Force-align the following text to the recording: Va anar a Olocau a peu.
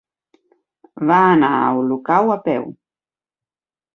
Va 1.11 1.17
anar 1.33 1.51
a 1.57 1.67
Olocau 1.81 2.33
a 2.39 2.39
peu. 2.47 2.65